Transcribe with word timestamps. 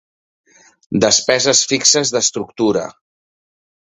Despeses 1.03 1.61
fixes 1.73 2.13
d'estructura. 2.15 2.87